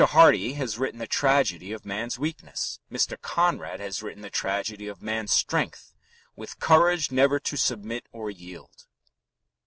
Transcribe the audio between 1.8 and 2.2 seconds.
man's